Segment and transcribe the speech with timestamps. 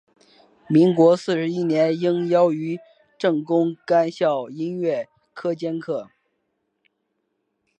[0.67, 2.79] 民国四十一年应邀于
[3.19, 6.09] 政工干校音乐科兼课。